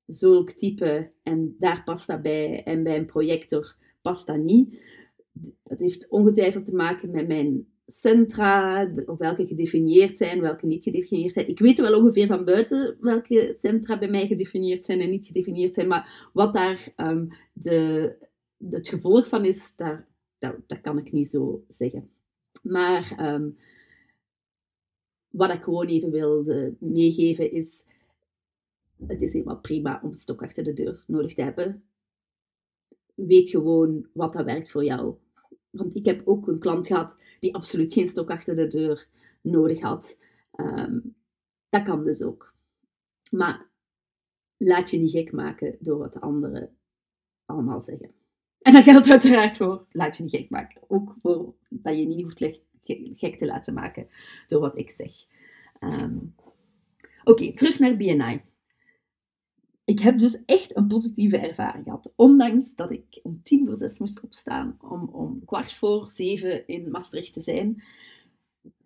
zulk 0.06 0.52
type 0.52 1.12
en 1.24 1.56
daar 1.58 1.84
past 1.84 2.08
dat 2.08 2.22
bij 2.22 2.64
en 2.64 2.84
bij 2.84 2.98
een 2.98 3.06
projector 3.06 3.76
past 4.02 4.28
dat 4.28 4.38
niet. 4.38 4.80
Dat 5.64 5.80
heeft 5.80 6.10
ongetwijfeld 6.10 6.66
te 6.66 6.76
maken 6.76 7.12
met 7.12 7.28
mijn 7.28 7.71
centra, 7.92 8.90
of 9.06 9.18
welke 9.18 9.48
gedefinieerd 9.48 10.18
zijn, 10.18 10.42
welke 10.42 10.66
niet 10.66 10.84
gedefinieerd 10.84 11.34
zijn. 11.34 11.50
Ik 11.50 11.60
weet 11.60 11.80
wel 11.80 12.00
ongeveer 12.00 12.28
van 12.28 12.46
buiten 12.46 12.98
welke 13.00 13.56
centra 13.60 13.98
bij 13.98 14.10
mij 14.10 14.28
gedefinieerd 14.28 14.86
zijn 14.86 15.00
en 15.00 15.10
niet 15.10 15.26
gedefinieerd 15.26 15.74
zijn, 15.74 15.88
maar 15.88 16.30
wat 16.34 16.54
daar 16.54 16.94
ehm, 16.96 17.26
de, 17.54 18.16
het 18.70 18.88
gevolg 18.88 19.28
van 19.28 19.46
is, 19.46 19.76
daar, 19.76 20.08
dat, 20.40 20.82
kan 20.82 20.98
ik 20.98 21.12
niet 21.12 21.30
zo 21.30 21.64
zeggen. 21.68 22.10
Maar 22.64 23.14
ehm, 23.18 23.50
wat 25.30 25.54
ik 25.54 25.64
gewoon 25.64 25.88
even 25.88 26.12
wilde 26.12 26.76
meegeven 26.80 27.52
is, 27.52 27.84
het 29.08 29.22
is 29.22 29.34
helemaal 29.34 29.60
prima 29.60 30.00
om 30.04 30.16
stok 30.16 30.44
achter 30.44 30.64
de 30.64 30.74
deur 30.74 31.04
nodig 31.08 31.34
te 31.34 31.42
hebben. 31.42 31.84
Weet 33.14 33.50
gewoon 33.50 34.08
wat 34.14 34.34
dat 34.34 34.46
werkt 34.46 34.72
voor 34.72 34.84
jou. 34.84 35.16
Want 35.72 35.96
ik 35.96 36.06
heb 36.06 36.22
ook 36.28 36.48
een 36.48 36.60
klant 36.60 36.88
gehad 36.88 37.16
die 37.40 37.56
absoluut 37.56 37.94
geen 37.94 38.08
stok 38.08 38.30
achter 38.30 38.56
de 38.56 38.68
deur 38.68 39.08
nodig 39.42 39.82
had. 39.82 40.18
Ehm, 40.52 41.00
dat 41.70 41.84
kan 41.84 42.04
dus 42.04 42.22
ook. 42.22 42.54
Maar 43.32 43.70
laat 44.58 44.90
je 44.90 44.98
niet 44.98 45.12
gek 45.12 45.32
maken 45.32 45.78
door 45.80 45.98
wat 45.98 46.14
de 46.14 46.20
anderen 46.22 46.78
allemaal 47.46 47.82
zeggen. 47.82 48.12
En 48.62 48.74
dat 48.74 48.84
geldt 48.84 49.10
uiteraard 49.10 49.58
voor, 49.58 49.86
laat 49.92 50.18
je 50.18 50.24
niet 50.24 50.36
gek 50.36 50.50
maken. 50.50 50.82
Ook 50.88 51.16
voor 51.22 51.54
dat 51.70 51.98
je 51.98 52.06
niet 52.06 52.22
hoeft 52.22 52.62
gek 53.16 53.38
te 53.38 53.46
laten 53.46 53.74
maken 53.74 54.08
door 54.48 54.60
wat 54.60 54.78
ik 54.78 54.90
zeg. 54.90 55.12
Ehm, 55.80 56.18
oké, 57.24 57.54
terug 57.54 57.80
naar 57.80 57.98
BNI. 57.98 58.42
Ik 59.84 60.00
heb 60.00 60.20
dus 60.20 60.46
echt 60.46 60.76
een 60.76 60.88
positieve 60.88 61.38
ervaring 61.38 61.84
gehad. 61.84 62.12
Ondanks 62.16 62.76
dat 62.76 62.92
ik 62.92 63.20
om 63.24 63.40
tien 63.44 63.66
voor 63.66 63.76
zes 63.76 64.00
moest 64.00 64.22
opstaan 64.22 64.78
om 64.80 65.10
om 65.12 65.46
kwart 65.46 65.74
voor 65.74 66.10
zeven 66.12 66.68
in 66.68 66.92
Maastricht 66.92 67.34
te 67.34 67.42
zijn. 67.42 67.84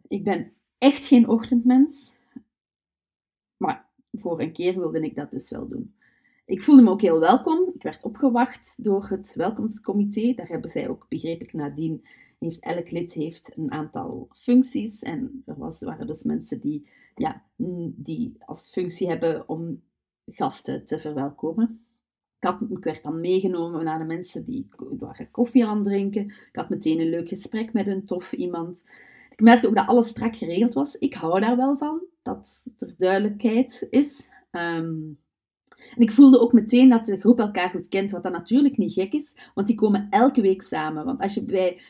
Ik 0.07 0.23
ben 0.23 0.51
echt 0.77 1.05
geen 1.05 1.29
ochtendmens. 1.29 2.11
Maar 3.57 3.89
voor 4.11 4.41
een 4.41 4.53
keer 4.53 4.77
wilde 4.77 4.99
ik 4.99 5.15
dat 5.15 5.31
dus 5.31 5.49
wel 5.49 5.67
doen. 5.67 5.95
Ik 6.45 6.61
voelde 6.61 6.81
me 6.81 6.89
ook 6.89 7.01
heel 7.01 7.19
welkom. 7.19 7.71
Ik 7.73 7.83
werd 7.83 8.03
opgewacht 8.03 8.83
door 8.83 9.07
het 9.09 9.35
welkomstcomité. 9.35 10.33
Daar 10.33 10.47
hebben 10.47 10.71
zij 10.71 10.89
ook, 10.89 11.05
begreep 11.09 11.41
ik 11.41 11.53
nadien, 11.53 12.05
heeft, 12.39 12.59
elk 12.59 12.91
lid 12.91 13.13
heeft 13.13 13.57
een 13.57 13.71
aantal 13.71 14.27
functies. 14.31 14.99
En 14.99 15.43
er 15.45 15.57
was, 15.57 15.79
waren 15.79 16.07
dus 16.07 16.23
mensen 16.23 16.59
die, 16.59 16.87
ja, 17.15 17.43
die 17.95 18.35
als 18.45 18.69
functie 18.69 19.07
hebben 19.07 19.49
om 19.49 19.81
gasten 20.25 20.85
te 20.85 20.99
verwelkomen. 20.99 21.85
Ik, 22.39 22.47
had, 22.47 22.57
werd 22.69 23.03
dan 23.03 23.19
meegenomen 23.19 23.83
naar 23.83 23.99
de 23.99 24.05
mensen 24.05 24.45
die 24.45 24.67
waren 24.99 25.31
koffie 25.31 25.65
aan 25.65 25.77
het 25.77 25.85
drinken. 25.85 26.25
Ik 26.25 26.49
had 26.51 26.69
meteen 26.69 26.99
een 26.99 27.09
leuk 27.09 27.27
gesprek 27.27 27.73
met 27.73 27.87
een 27.87 28.05
tof 28.05 28.31
iemand. 28.31 28.83
Ik 29.29 29.41
merkte 29.41 29.67
ook 29.67 29.75
dat 29.75 29.87
alles 29.87 30.07
strak 30.07 30.35
geregeld 30.35 30.73
was. 30.73 30.95
Ik 30.95 31.13
hou 31.13 31.39
daar 31.39 31.57
wel 31.57 31.77
van, 31.77 32.01
dat 32.23 32.65
er 32.77 32.93
duidelijkheid 32.97 33.87
is. 33.89 34.29
Ehm, 34.51 35.13
en 35.95 36.01
ik 36.01 36.11
voelde 36.11 36.39
ook 36.39 36.53
meteen 36.53 36.89
dat 36.89 37.05
de 37.05 37.19
groep 37.19 37.39
elkaar 37.39 37.69
goed 37.69 37.87
kent, 37.87 38.11
wat 38.11 38.23
dan 38.23 38.31
natuurlijk 38.31 38.77
niet 38.77 38.93
gek 38.93 39.13
is, 39.13 39.33
want 39.53 39.67
die 39.67 39.75
komen 39.75 40.07
elke 40.09 40.41
week 40.41 40.61
samen. 40.61 41.05
Want 41.05 41.21
als 41.21 41.33
je 41.33 41.45
bij 41.45 41.81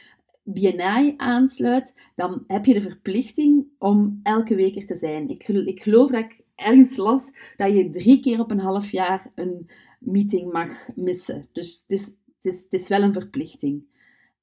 BNI 0.44 1.14
aansluit, 1.18 1.94
dan 2.16 2.44
heb 2.48 2.66
je 2.66 2.74
de 2.74 2.82
verplichting 2.82 3.66
om 3.80 4.20
elke 4.24 4.56
week 4.56 4.76
er 4.76 4.86
te 4.86 4.98
zijn. 4.98 5.30
Ik, 5.30 5.48
ik 5.48 5.82
geloof 5.82 6.12
dat 6.12 6.20
ik 6.20 6.44
ergens 6.56 6.98
las 6.98 7.32
dat 7.58 7.74
je 7.74 7.90
drie 7.90 8.20
keer 8.20 8.40
op 8.40 8.52
een 8.52 8.60
half 8.60 8.92
jaar 8.92 9.32
een 9.36 9.70
meeting 10.00 10.52
mag 10.52 10.90
missen. 10.96 11.46
Dus 11.52 11.84
het 11.88 12.00
is, 12.00 12.06
het 12.06 12.54
is, 12.54 12.56
het 12.56 12.74
is 12.82 12.88
wel 12.88 13.02
een 13.02 13.14
verplichting. 13.14 13.84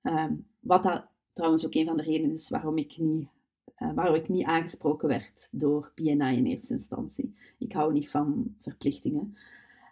Ehm, 0.02 0.32
wat 0.60 0.82
dat 0.82 1.04
trouwens 1.32 1.66
ook 1.66 1.74
een 1.74 1.86
van 1.86 1.96
de 1.96 2.02
redenen 2.02 2.36
is 2.36 2.48
waarom 2.48 2.78
ik 2.78 2.98
niet, 2.98 3.28
uh, 3.78 3.92
waarom 3.94 4.14
ik 4.14 4.28
niet 4.28 4.44
aangesproken 4.44 5.08
werd 5.08 5.48
door 5.50 5.92
BNI 5.94 6.36
in 6.36 6.46
eerste 6.46 6.72
instantie. 6.72 7.34
Ik 7.58 7.72
hou 7.72 7.92
niet 7.92 8.10
van 8.10 8.54
verplichtingen. 8.62 9.36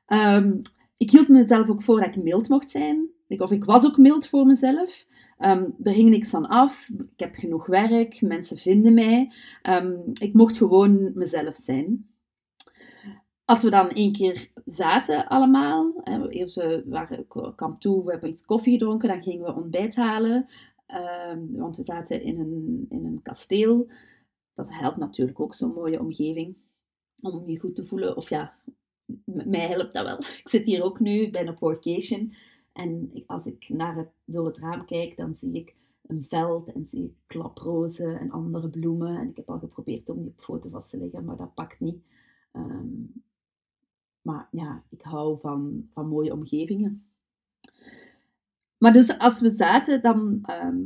Ehm, 0.06 0.56
ik 0.96 1.10
hield 1.10 1.28
mezelf 1.28 1.68
ook 1.68 1.82
voor 1.82 2.00
dat 2.00 2.16
ik 2.16 2.22
mild 2.22 2.48
mocht 2.48 2.70
zijn. 2.70 3.08
Of 3.28 3.50
ik 3.50 3.64
was 3.64 3.84
ook 3.84 3.96
mild 3.96 4.26
voor 4.26 4.46
mezelf. 4.46 5.06
Um, 5.38 5.74
er 5.82 5.92
hing 5.92 6.10
niks 6.10 6.30
van 6.30 6.46
af. 6.46 6.88
Ik 6.88 7.18
heb 7.18 7.34
genoeg 7.34 7.66
werk. 7.66 8.20
Mensen 8.20 8.58
vinden 8.58 8.94
mij. 8.94 9.32
ik 10.20 10.32
mocht 10.32 10.56
gewoon 10.56 11.10
mezelf 11.14 11.56
zijn. 11.56 12.09
Als 13.50 13.62
we 13.62 13.70
dan 13.70 13.90
één 13.90 14.12
keer 14.12 14.50
zaten 14.64 15.28
allemaal, 15.28 16.02
eerst 16.28 16.54
we 16.54 16.82
waren, 16.86 17.26
kwam 17.56 17.78
toe, 17.78 18.04
we 18.04 18.10
hebben 18.10 18.30
iets 18.30 18.44
koffie 18.44 18.72
gedronken, 18.72 19.08
dan 19.08 19.22
gingen 19.22 19.44
we 19.44 19.54
ontbijt 19.54 19.96
halen, 19.96 20.48
ehm, 20.86 21.52
want 21.52 21.76
we 21.76 21.82
zaten 21.82 22.22
in 22.22 22.40
een, 22.40 22.86
in 22.88 23.04
een 23.04 23.22
kasteel. 23.22 23.90
Dat 24.54 24.68
helpt 24.70 24.96
natuurlijk 24.96 25.40
ook 25.40 25.54
zo'n 25.54 25.72
mooie 25.72 26.00
omgeving 26.00 26.56
om 27.20 27.48
je 27.50 27.60
goed 27.60 27.74
te 27.74 27.86
voelen. 27.86 28.16
Of 28.16 28.28
ja, 28.28 28.54
mij 29.24 29.68
helpt 29.68 29.94
dat 29.94 30.04
wel. 30.04 30.18
Ik 30.42 30.48
zit 30.48 30.64
hier 30.64 30.82
ook 30.82 31.00
nu, 31.00 31.30
ben 31.30 31.48
op 31.48 31.58
workation. 31.58 32.34
En 32.72 33.22
als 33.26 33.46
ik 33.46 33.68
naar 33.68 33.96
het, 33.96 34.10
door 34.24 34.46
het 34.46 34.58
raam 34.58 34.86
kijk, 34.86 35.16
dan 35.16 35.34
zie 35.34 35.52
ik 35.52 35.74
een 36.06 36.24
veld 36.28 36.72
en 36.72 36.86
zie 36.86 37.04
ik 37.04 37.14
klaprozen 37.26 38.18
en 38.18 38.30
andere 38.30 38.68
bloemen. 38.68 39.18
En 39.18 39.28
ik 39.28 39.36
heb 39.36 39.50
al 39.50 39.58
geprobeerd 39.58 40.08
om 40.08 40.22
die 40.22 40.32
op 40.36 40.40
foto 40.40 40.68
vast 40.68 40.90
te 40.90 40.98
leggen, 40.98 41.24
maar 41.24 41.36
dat 41.36 41.54
pakt 41.54 41.80
niet. 41.80 42.02
Ehm, 42.52 42.86
maar 44.22 44.48
ja, 44.50 44.84
ik 44.90 45.02
hou 45.02 45.38
van, 45.40 45.88
van 45.92 46.08
mooie 46.08 46.32
omgevingen. 46.32 47.04
Maar 48.78 48.92
dus 48.92 49.18
als 49.18 49.40
we 49.40 49.50
zaten, 49.50 50.02
dan, 50.02 50.38
ehm, 50.42 50.78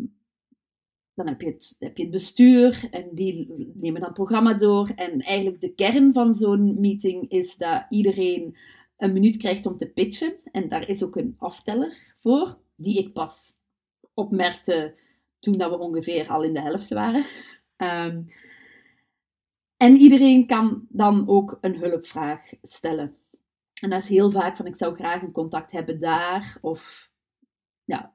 dan 1.15 1.27
heb, 1.27 1.41
je 1.41 1.47
het, 1.47 1.77
heb 1.79 1.97
je 1.97 2.03
het 2.03 2.13
bestuur 2.13 2.89
en 2.91 3.09
die 3.13 3.55
nemen 3.75 4.01
dan 4.01 4.13
programma 4.13 4.55
door. 4.55 4.89
En 4.89 5.21
eigenlijk 5.21 5.61
de 5.61 5.75
kern 5.75 6.13
van 6.13 6.35
zo'n 6.35 6.81
meeting 6.81 7.31
is 7.31 7.57
dat 7.57 7.87
iedereen 7.91 8.57
een 8.97 9.13
minuut 9.13 9.37
krijgt 9.37 9.67
om 9.67 9.77
te 9.77 9.87
pitchen. 9.87 10.35
En 10.53 10.69
daar 10.69 10.89
is 10.89 11.03
ook 11.03 11.17
een 11.17 11.35
afteller 11.39 12.13
voor, 12.17 12.59
die 12.77 12.99
ik 12.99 13.13
pas 13.13 13.53
opmerkte 14.15 14.95
toen 15.39 15.59
dat 15.59 15.71
we 15.71 15.79
ongeveer 15.79 16.29
al 16.29 16.43
in 16.43 16.53
de 16.53 16.61
helft 16.61 16.89
waren. 16.89 17.27
Ehm, 17.77 18.23
en 19.77 19.97
iedereen 19.97 20.47
kan 20.47 20.87
dan 20.89 21.29
ook 21.29 21.59
een 21.61 21.77
hulpvraag 21.77 22.53
stellen. 22.63 23.17
En 23.85 23.91
dat 23.91 24.03
is 24.03 24.09
heel 24.09 24.31
vaak 24.31 24.57
van 24.57 24.67
ik 24.67 24.77
zou 24.77 24.95
graag 24.95 25.23
een 25.23 25.33
contact 25.33 25.73
hebben 25.73 26.01
daar. 26.01 26.59
Of 26.61 27.11
ja, 27.85 28.15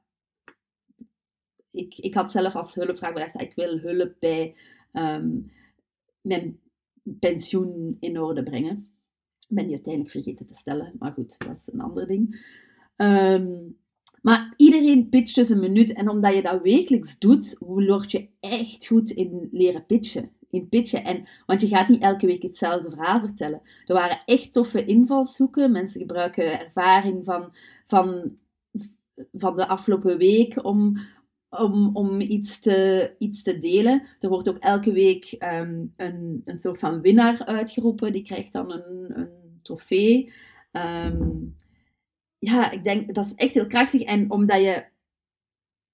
ik, 1.72 1.98
ik 1.98 2.14
had 2.14 2.32
zelf 2.32 2.56
als 2.56 2.76
hulpvraag 2.76 3.14
bedacht, 3.14 3.42
ik 3.42 3.56
wil 3.56 3.80
hulp 3.80 4.16
bij 4.20 4.56
ehm, 4.92 5.30
mijn 6.22 6.60
pensioen 7.04 7.98
in 8.00 8.20
orde 8.20 8.44
brengen. 8.44 8.88
Ben 9.48 9.64
die 9.64 9.74
uiteindelijk 9.74 10.14
vergeten 10.14 10.46
te 10.46 10.56
stellen, 10.56 10.96
maar 11.00 11.12
goed, 11.12 11.36
dat 11.38 11.58
is 11.58 11.70
een 11.74 11.82
ander 11.82 12.08
ding. 12.08 12.46
Ehm, 12.96 13.58
maar 14.22 14.54
iedereen 14.58 15.10
pitcht 15.10 15.36
dus 15.36 15.50
een 15.50 15.60
minuut 15.60 15.94
en 15.94 16.10
omdat 16.10 16.34
je 16.34 16.42
dat 16.42 16.62
wekelijks 16.62 17.20
doet, 17.20 17.56
word 17.60 18.12
je 18.12 18.28
echt 18.40 18.88
goed 18.88 19.10
in 19.10 19.50
leren 19.52 19.86
pitchen 19.86 20.32
in 20.50 20.70
pitchen. 20.70 21.04
En, 21.04 21.28
want 21.46 21.62
je 21.62 21.68
gaat 21.68 21.88
niet 21.88 22.02
elke 22.02 22.26
week 22.26 22.42
hetzelfde 22.42 22.90
verhaal 22.90 23.20
vertellen. 23.20 23.62
Er 23.86 23.94
waren 23.94 24.22
echt 24.26 24.54
toffe 24.54 24.86
invalshoeken. 24.86 25.72
Mensen 25.72 26.00
gebruiken 26.00 26.60
ervaring 26.60 27.24
van, 27.26 27.54
van, 27.86 28.38
van 29.34 29.56
de 29.56 29.68
afgelopen 29.68 30.18
week 30.18 30.66
om, 30.66 31.00
om, 31.50 31.96
om 31.96 32.22
iets, 32.22 32.60
te, 32.60 33.12
iets 33.18 33.44
te 33.44 33.58
delen. 33.58 34.04
Er 34.20 34.30
wordt 34.30 34.50
ook 34.50 34.58
elke 34.58 34.92
week 34.92 35.26
ehm, 35.26 35.86
een, 35.96 36.42
een 36.46 36.58
soort 36.58 36.80
van 36.80 37.02
winnaar 37.02 37.46
uitgeroepen. 37.46 38.14
Die 38.14 38.24
krijgt 38.24 38.54
dan 38.54 38.72
een, 38.72 39.20
een 39.20 39.60
trofee. 39.62 40.34
Ehm, 40.72 41.28
ja, 42.40 42.72
ik 42.72 42.84
denk 42.84 43.14
dat 43.14 43.26
is 43.26 43.36
echt 43.36 43.54
heel 43.54 43.68
krachtig. 43.68 44.02
En 44.02 44.32
omdat 44.32 44.62
je 44.62 44.86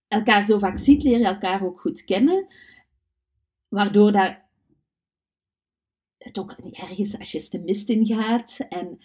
elkaar 0.08 0.46
zo 0.46 0.60
vaak 0.60 0.78
ziet, 0.78 1.04
leer 1.04 1.20
je 1.20 1.26
elkaar 1.26 1.64
ook 1.66 1.80
goed 1.80 2.04
kennen. 2.04 2.48
Waardoor 3.68 4.12
daar 4.12 4.45
ook 6.40 6.56
ergens 6.72 7.18
als 7.18 7.32
je 7.32 7.46
de 7.50 7.60
mist 7.60 7.90
in 7.90 8.06
gaat. 8.06 8.58
En 8.70 9.00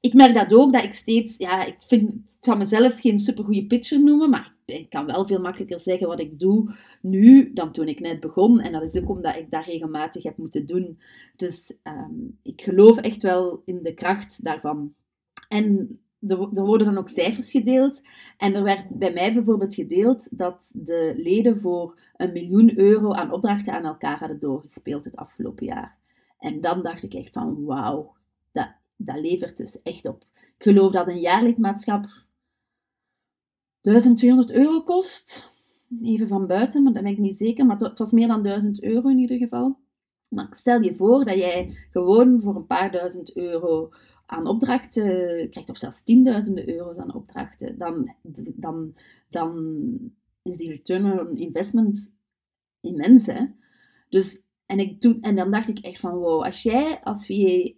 ik 0.00 0.14
merk 0.14 0.34
dat 0.34 0.54
ook, 0.54 0.72
dat 0.72 0.82
ik 0.82 0.94
steeds, 0.94 1.36
ja, 1.36 1.64
ik 1.64 1.76
vind 1.86 2.12
van 2.40 2.58
mezelf 2.58 3.00
geen 3.00 3.18
supergoeie 3.18 3.66
pitcher 3.66 4.02
noemen, 4.02 4.30
maar 4.30 4.54
ik 4.64 4.90
kan 4.90 5.06
wel 5.06 5.26
veel 5.26 5.40
makkelijker 5.40 5.80
zeggen 5.80 6.08
wat 6.08 6.20
ik 6.20 6.38
doe 6.38 6.74
nu 7.00 7.52
dan 7.52 7.72
toen 7.72 7.88
ik 7.88 8.00
net 8.00 8.20
begon. 8.20 8.60
En 8.60 8.72
dat 8.72 8.82
is 8.82 9.02
ook 9.02 9.08
omdat 9.08 9.36
ik 9.36 9.50
dat 9.50 9.64
regelmatig 9.64 10.22
heb 10.22 10.36
moeten 10.36 10.66
doen. 10.66 11.00
Dus 11.36 11.72
ehm, 11.82 12.14
ik 12.42 12.60
geloof 12.60 12.96
echt 12.96 13.22
wel 13.22 13.62
in 13.64 13.82
de 13.82 13.94
kracht 13.94 14.44
daarvan. 14.44 14.94
En 15.48 15.98
er, 16.20 16.36
worden 16.52 16.86
dan 16.86 16.98
ook 16.98 17.08
cijfers 17.08 17.50
gedeeld. 17.50 18.02
En 18.36 18.54
er 18.54 18.62
werd 18.62 18.88
bij 18.88 19.12
mij 19.12 19.34
bijvoorbeeld 19.34 19.74
gedeeld 19.74 20.38
dat 20.38 20.70
de 20.72 21.14
leden 21.16 21.60
voor 21.60 21.98
een 22.16 22.32
miljoen 22.32 22.78
euro 22.78 23.12
aan 23.12 23.32
opdrachten 23.32 23.72
aan 23.72 23.84
elkaar 23.84 24.18
hadden 24.18 24.40
doorgespeeld 24.40 25.04
het 25.04 25.16
afgelopen 25.16 25.66
jaar. 25.66 25.96
En 26.38 26.60
dan 26.60 26.82
dacht 26.82 27.02
ik 27.02 27.14
echt 27.14 27.32
van 27.32 27.64
wauw, 27.64 28.14
dat, 28.52 28.68
dat 28.96 29.20
levert 29.20 29.56
dus 29.56 29.82
echt 29.82 30.06
op. 30.06 30.24
Ik 30.34 30.62
geloof 30.62 30.92
dat 30.92 31.08
een 31.08 31.20
jaarlidmaatschap 31.20 32.06
1200 33.80 34.50
euro 34.50 34.82
kost. 34.82 35.50
even 36.02 36.28
van 36.28 36.46
buiten, 36.46 36.82
maar 36.82 36.92
dat 36.92 37.02
ben 37.02 37.12
ik 37.12 37.18
niet 37.18 37.38
zeker. 37.38 37.66
Maar 37.66 37.78
het 37.78 37.98
was 37.98 38.12
meer 38.12 38.28
dan 38.28 38.42
1000 38.42 38.82
euro 38.82 39.08
in 39.08 39.18
ieder 39.18 39.36
geval. 39.36 39.78
Maar 40.28 40.48
stel 40.50 40.80
je 40.80 40.94
voor 40.94 41.24
dat 41.24 41.36
jij 41.36 41.76
gewoon 41.90 42.40
voor 42.40 42.56
een 42.56 42.66
paar 42.66 42.90
duizend 42.90 43.36
euro 43.36 43.90
aan 44.26 44.46
opdrachten 44.46 45.04
krijgt, 45.50 45.68
of 45.70 45.78
zelfs 45.78 46.02
tienduizenden 46.02 46.68
euro's 46.68 46.96
aan 46.96 47.14
opdrachten, 47.14 47.78
dan, 47.78 48.14
dan, 48.54 48.94
dan 49.30 50.12
is 50.42 50.56
die 50.56 50.70
return 50.70 51.20
on 51.20 51.36
investment 51.36 52.14
immens. 52.80 53.26
Hè? 53.26 53.44
Dus, 54.08 54.42
en, 54.66 54.78
ik 54.78 55.00
doe, 55.00 55.18
en 55.20 55.36
dan 55.36 55.50
dacht 55.50 55.68
ik 55.68 55.78
echt 55.78 56.00
van, 56.00 56.14
wow, 56.14 56.42
als 56.42 56.62
jij 56.62 57.00
als 57.02 57.26
VA 57.26 57.70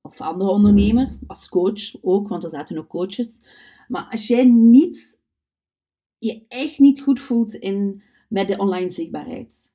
of 0.00 0.20
andere 0.20 0.50
ondernemer, 0.50 1.18
als 1.26 1.48
coach 1.48 2.02
ook, 2.02 2.28
want 2.28 2.44
er 2.44 2.50
zaten 2.50 2.78
ook 2.78 2.88
coaches, 2.88 3.42
maar 3.88 4.08
als 4.10 4.26
jij 4.26 4.44
niet, 4.44 5.18
je 6.18 6.44
echt 6.48 6.78
niet 6.78 7.00
goed 7.00 7.20
voelt 7.20 7.54
in, 7.54 8.02
met 8.28 8.48
de 8.48 8.58
online 8.58 8.90
zichtbaarheid, 8.90 9.70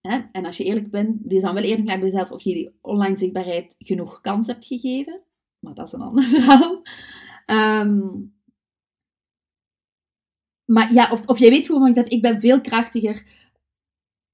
hè, 0.00 0.20
en 0.32 0.44
als 0.44 0.56
je 0.56 0.64
eerlijk 0.64 0.90
bent, 0.90 1.20
wees 1.24 1.42
dan 1.42 1.54
wel 1.54 1.62
eerlijk 1.62 1.88
naar 1.88 2.00
jezelf 2.00 2.30
of 2.30 2.42
je 2.42 2.54
die 2.54 2.78
online 2.80 3.16
zichtbaarheid 3.16 3.74
genoeg 3.78 4.20
kans 4.20 4.46
hebt 4.46 4.66
gegeven, 4.66 5.20
maar 5.58 5.74
dat 5.74 5.86
is 5.86 5.92
een 5.92 6.00
ander 6.08 6.24
verhaal. 6.24 6.82
Um, 7.46 8.32
maar 10.64 10.92
ja, 10.92 11.10
of, 11.10 11.26
of 11.26 11.38
jij 11.38 11.50
weet 11.50 11.66
gewoon 11.66 11.80
van 11.80 11.88
jezelf, 11.88 12.06
ik 12.06 12.22
ben 12.22 12.40
veel 12.40 12.60
krachtiger 12.60 13.26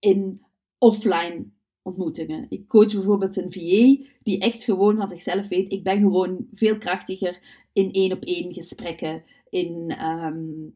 in 0.01 0.43
offline 0.79 1.51
ontmoetingen. 1.83 2.47
Ik 2.49 2.69
coach 2.69 2.93
bijvoorbeeld 2.93 3.37
een 3.37 3.53
VA 3.53 4.11
die 4.23 4.39
echt 4.39 4.65
gewoon 4.65 4.97
van 4.97 5.09
zichzelf 5.09 5.49
weet, 5.49 5.73
ik 5.73 5.83
ben 5.83 6.01
gewoon 6.01 6.47
veel 6.55 6.79
krachtiger 6.79 7.41
in 7.73 7.93
één 7.93 8.13
op 8.13 8.23
één 8.23 8.53
gesprekken, 8.53 9.25
in, 9.51 9.91
ehm, 9.91 10.69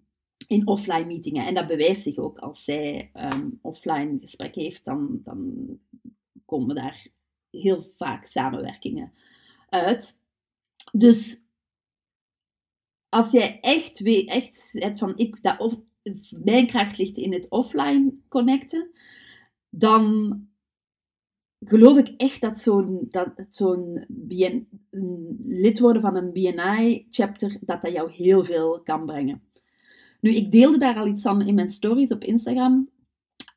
in 0.48 0.66
offline 0.66 1.04
meetingen. 1.04 1.46
En 1.46 1.54
dat 1.54 1.66
bewijst 1.66 2.02
zich 2.02 2.18
ook 2.18 2.38
als 2.38 2.64
zij 2.64 3.10
um, 3.14 3.58
offline 3.62 4.18
gesprek 4.20 4.54
heeft, 4.54 4.84
dan, 4.84 5.20
dan 5.24 5.68
komen 6.44 6.74
daar 6.74 7.06
heel 7.50 7.82
vaak 7.96 8.26
samenwerkingen 8.26 9.12
uit. 9.68 10.20
Dus 10.92 11.40
als 13.08 13.30
jij 13.30 13.60
echt, 13.60 13.98
weet, 13.98 14.28
echt 14.28 14.72
hebt 14.72 14.98
van, 14.98 15.12
ik, 15.16 15.42
dat 15.42 15.58
mijn 16.44 16.66
kracht 16.66 16.98
ligt 16.98 17.16
in 17.16 17.32
het 17.32 17.48
offline 17.48 18.12
connecten, 18.28 18.90
dan 19.68 20.38
geloof 21.60 21.98
ik 21.98 22.14
echt 22.16 22.40
dat 22.40 22.58
zo'n 22.58 23.10
zo'n 23.50 24.04
lid 25.44 25.78
worden 25.78 26.02
van 26.02 26.16
een 26.16 26.32
BNI-chapter, 26.32 27.58
dat 27.60 27.82
dat 27.82 27.92
jou 27.92 28.12
heel 28.12 28.44
veel 28.44 28.80
kan 28.82 29.06
brengen. 29.06 29.42
Nu, 30.20 30.30
ik 30.34 30.52
deelde 30.52 30.78
daar 30.78 30.96
al 30.96 31.06
iets 31.06 31.26
aan 31.26 31.46
in 31.46 31.54
mijn 31.54 31.68
stories 31.68 32.10
op 32.10 32.24
Instagram, 32.24 32.88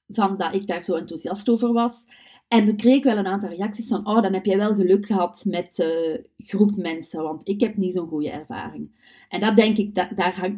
van 0.08 0.38
dat 0.38 0.54
ik 0.54 0.68
daar 0.68 0.84
zo 0.84 0.96
enthousiast 0.96 1.50
over 1.50 1.74
was. 1.74 2.04
En 2.48 2.76
kreeg 2.76 2.98
ik 2.98 3.04
wel 3.04 3.18
een 3.18 3.28
aantal 3.28 3.50
reacties 3.50 3.88
van, 3.88 4.08
oh, 4.08 4.22
dan 4.22 4.34
heb 4.34 4.46
jij 4.46 4.58
wel 4.58 4.76
geluk 4.76 5.06
gehad 5.06 5.46
met 5.46 5.76
de 5.76 6.24
groep 6.38 6.76
mensen, 6.76 7.24
want 7.24 7.48
ik 7.48 7.62
heb 7.62 7.78
niet 7.78 7.94
zo'n 7.94 8.08
goede 8.08 8.30
ervaring. 8.30 9.16
En 9.30 9.40
dat 9.40 9.56
denk 9.56 9.78
ik, 9.78 9.96
daar, 9.96 10.16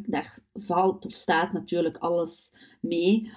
daar 0.07 0.39
valt 0.53 1.05
of 1.05 1.13
staat 1.13 1.53
natuurlijk 1.53 1.97
alles 1.97 2.51
mee. 2.81 3.31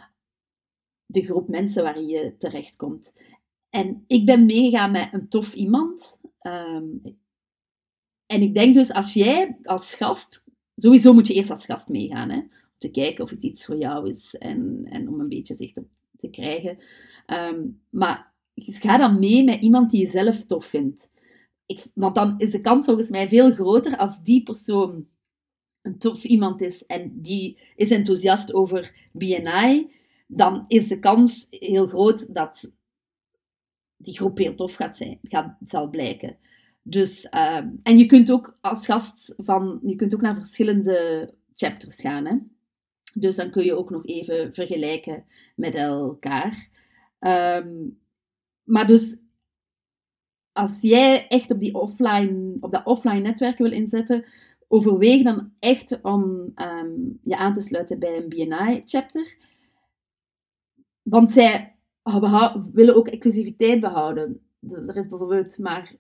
De 1.07 1.23
groep 1.23 1.49
mensen 1.49 1.83
waar 1.83 2.01
je 2.01 2.35
terechtkomt. 2.39 3.13
En 3.71 4.05
ik 4.07 4.27
ben 4.27 4.47
meegegaan 4.47 4.91
met 4.91 5.09
een 5.13 5.29
tof 5.29 5.55
iemand. 5.55 6.21
Ehm, 6.39 6.87
en 8.27 8.43
ik 8.43 8.55
denk 8.55 8.75
dus, 8.75 8.93
als 8.93 9.13
jij 9.13 9.59
als 9.63 9.95
gast, 9.95 10.45
sowieso 10.77 11.13
moet 11.13 11.27
je 11.27 11.35
eerst 11.35 11.51
als 11.51 11.65
gast 11.65 11.89
meegaan, 11.89 12.31
hè, 12.31 12.37
om 12.37 12.51
te 12.79 12.91
kijken 12.91 13.25
of 13.25 13.31
het 13.31 13.43
iets 13.43 13.65
voor 13.65 13.77
jou 13.77 14.09
is 14.09 14.35
en, 14.35 14.83
en 14.85 15.09
om 15.09 15.21
een 15.21 15.29
beetje 15.29 15.55
zicht 15.55 15.77
op 15.77 15.87
te 16.17 16.31
krijgen. 16.31 16.79
Ehm, 17.27 17.61
maar 17.91 18.32
ga 18.55 18.99
dan 18.99 19.19
mee 19.19 19.45
met 19.45 19.61
iemand 19.61 19.91
die 19.91 20.01
je 20.01 20.11
zelf 20.11 20.45
tof 20.45 20.67
vindt. 20.67 21.09
Ik, 21.67 21.87
want 21.95 22.15
dan 22.15 22.35
is 22.39 22.51
de 22.51 22.61
kans 22.61 22.85
volgens 22.85 23.09
mij 23.09 23.29
veel 23.29 23.53
groter 23.53 23.97
als 23.97 24.23
die 24.23 24.43
persoon 24.43 25.07
een 25.83 25.99
tof 25.99 26.25
iemand 26.25 26.61
is 26.61 26.87
en 26.87 27.21
die 27.23 27.59
is 27.77 27.91
enthousiast 27.91 28.53
over 28.53 29.09
BNI, 29.13 29.91
dan 30.27 30.65
is 30.69 30.89
de 30.89 30.99
kans 30.99 31.47
heel 31.51 31.87
groot 31.87 32.35
dat 32.35 32.73
die 33.97 34.17
groep 34.17 34.39
heel 34.39 34.55
tof 34.55 34.75
gaat 34.75 34.97
zijn, 34.97 35.19
gaat, 35.23 35.57
zal 35.61 35.89
blijken. 35.89 36.37
Dus, 36.83 37.25
uh, 37.31 37.65
en 37.83 37.99
je 37.99 38.07
kunt 38.07 38.31
ook 38.31 38.59
als 38.61 38.87
gast 38.87 39.35
van, 39.37 39.81
je 39.83 39.97
kunt 39.97 40.15
ook 40.15 40.21
naar 40.21 40.35
verschillende 40.35 41.31
chapters 41.55 42.01
gaan. 42.01 42.27
Hè? 42.27 42.37
Dus 43.15 43.37
dan 43.37 43.51
kun 43.51 43.65
je 43.65 43.75
ook 43.75 43.91
nog 43.91 44.07
even 44.07 44.55
vergelijken 44.55 45.25
met 45.57 45.75
elkaar. 45.75 46.69
Um, 47.21 48.01
maar 48.73 48.87
dus, 48.87 49.17
als 50.53 50.81
jij 50.81 51.29
echt 51.29 51.51
op, 51.51 51.61
die 51.61 51.75
offline, 51.75 52.57
op 52.61 52.73
dat 52.73 52.87
offline 52.87 53.21
netwerk 53.21 53.59
wil 53.59 53.73
inzetten, 53.73 54.25
overweeg 54.69 55.23
dan 55.23 55.53
echt 55.59 56.01
om 56.03 56.53
um, 56.57 57.19
je 57.25 57.37
aan 57.37 57.55
te 57.55 57.61
sluiten 57.61 57.99
bij 57.99 58.17
een 58.17 58.29
BNI-chapter. 58.29 59.37
Want 61.03 61.31
zij 61.31 61.77
willen 62.73 62.97
ook 62.97 63.09
exclusiviteit 63.09 63.81
behouden. 63.81 64.41
Er 64.69 64.97
is 64.97 65.09
bijvoorbeeld 65.09 65.59
maar 65.59 65.95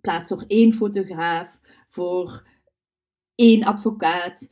plaats 0.00 0.28
voor 0.28 0.44
één 0.46 0.72
fotograaf, 0.72 1.58
voor 1.88 2.46
één 3.38 3.64
advocaat. 3.64 4.50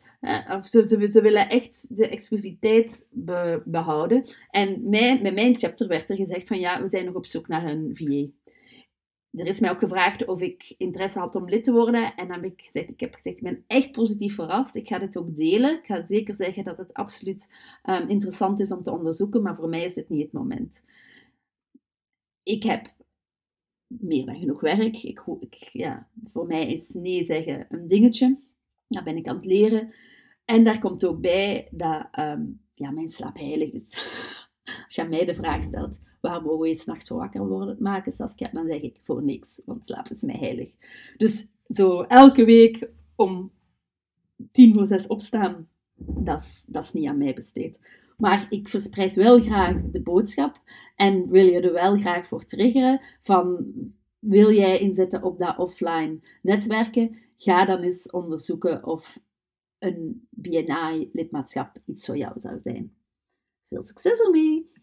Of 0.49 0.67
ze, 0.67 1.09
ze, 1.11 1.21
willen 1.21 1.49
echt 1.49 1.97
de 1.97 2.09
exclusiviteit 2.09 3.07
behouden. 3.65 4.25
En 4.51 4.89
mij, 4.89 5.21
met 5.23 5.35
mijn 5.35 5.59
chapter 5.59 5.89
werd 5.89 6.11
er 6.11 6.17
gezegd 6.17 6.49
van 6.49 6.59
ja, 6.59 6.83
we 6.83 6.89
zijn 6.89 7.05
nog 7.05 7.15
op 7.15 7.27
zoek 7.27 7.49
naar 7.49 7.65
een 7.65 7.91
VA 7.95 8.47
er 9.37 9.47
is 9.47 9.61
mij 9.61 9.71
ook 9.71 9.79
gevraagd 9.79 10.27
of 10.27 10.41
ik 10.41 10.75
interesse 10.79 11.19
had 11.19 11.35
om 11.35 11.49
lid 11.49 11.65
te 11.65 11.73
worden. 11.73 12.15
En 12.15 12.29
dan 12.29 12.43
heb 12.43 12.53
ik 12.53 12.61
gezegd, 12.61 12.89
ik 12.89 13.01
heb 13.01 13.15
gezegd, 13.15 13.37
ik 13.37 13.43
ben 13.43 13.65
echt 13.67 13.93
positief 13.93 14.35
verrast. 14.35 14.75
Ik 14.75 14.89
ga 14.89 14.99
dit 14.99 15.17
ook 15.17 15.37
delen. 15.37 15.79
Ik 15.79 15.87
ga 15.87 16.07
zeker 16.07 16.35
zeggen 16.35 16.65
dat 16.65 16.77
het 16.77 16.95
absoluut 16.95 17.53
um, 17.85 18.09
interessant 18.09 18.61
is 18.61 18.73
om 18.73 18.83
te 18.83 18.91
onderzoeken, 18.91 19.43
maar 19.43 19.57
voor 19.57 19.69
mij 19.69 19.85
is 19.85 19.95
dit 19.95 20.09
niet 20.09 20.23
het 20.23 20.33
moment. 20.33 20.83
Ik 22.43 22.63
heb 22.63 22.95
meer 23.87 24.27
dan 24.27 24.39
genoeg 24.39 24.61
werk. 24.61 25.03
Ik, 25.03 25.23
ik, 25.41 25.55
ja, 25.73 26.09
voor 26.25 26.47
mij 26.47 26.73
is 26.73 26.89
nee 26.89 27.25
zeggen 27.25 27.67
een 27.69 27.89
dingetje. 27.89 28.39
Dat 28.89 29.05
ben 29.05 29.17
ik 29.17 29.29
aan 29.29 29.37
het 29.37 29.45
leren. 29.45 29.95
En 30.45 30.65
daar 30.65 30.79
komt 30.79 31.05
ook 31.05 31.21
bij 31.21 31.69
dat 31.71 32.09
um, 32.19 32.61
ja, 32.75 32.91
mijn 32.91 33.11
slaap 33.11 33.37
heilig 33.37 33.73
is. 33.73 33.89
Als 34.87 34.95
je 34.95 35.05
mij 35.05 35.25
de 35.25 35.35
vraag 35.35 35.65
stelt, 35.65 35.99
waar 36.21 36.43
mogen 36.43 36.69
je 36.69 36.77
s'nachts 36.77 37.09
wakker 37.09 37.49
worden, 37.49 37.77
maken, 37.79 38.13
Saskia? 38.13 38.51
Dan 38.53 38.67
zeg 38.67 38.81
ik 38.81 38.99
voor 39.03 39.23
niks, 39.23 39.61
want 39.65 39.87
slaap 39.87 40.09
is 40.09 40.21
mij 40.21 40.37
heilig. 40.39 40.71
Dus 41.17 41.47
zo 41.69 42.03
elke 42.03 42.45
week 42.45 42.89
om 43.15 43.51
tien 44.53 44.75
voor 44.75 44.87
zes 44.87 45.07
opstaan, 45.07 45.69
dat 46.67 46.83
is 46.83 46.93
niet 46.93 47.09
aan 47.09 47.19
mij 47.19 47.35
besteed. 47.35 47.81
Maar 48.17 48.47
ik 48.51 48.69
verspreid 48.69 49.15
wel 49.15 49.41
graag 49.41 49.77
de 49.93 50.03
boodschap 50.03 50.61
en 50.97 51.29
wil 51.29 51.47
je 51.47 51.61
er 51.61 51.73
wel 51.73 51.99
graag 51.99 52.27
voor 52.27 52.45
triggeren 52.45 53.01
van 53.21 53.67
wil 54.19 54.53
jij 54.53 54.79
inzetten 54.79 55.23
op 55.23 55.39
dat 55.39 55.59
offline 55.59 56.19
netwerken, 56.43 57.17
ga 57.39 57.65
dan 57.65 57.81
eens 57.83 58.11
onderzoeken 58.11 58.85
of 58.85 59.19
een 59.79 60.29
BNI-lidmaatschap 60.31 61.79
iets 61.85 62.07
voor 62.07 62.17
jou 62.17 62.41
zou 62.41 62.61
zijn. 62.61 62.97
Veel 63.69 63.83
succes 63.83 64.21
ermee! 64.21 64.66